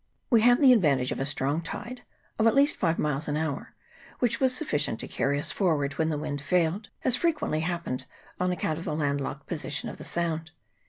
[0.31, 2.01] We had the advantage of a strong tide,
[2.39, 3.75] of at least five miles an hour,
[4.17, 8.05] which was sufficient to carry us forward when the wind failed, as frequently hap pened
[8.39, 10.53] on account of the landlocked position of the Sound.